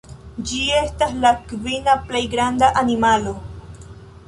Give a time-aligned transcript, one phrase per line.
[0.51, 3.37] Ĝi estas la kvina plej granda animalo.